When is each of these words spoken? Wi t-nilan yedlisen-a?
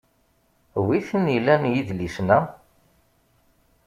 Wi 0.85 0.99
t-nilan 1.07 1.63
yedlisen-a? 1.73 2.39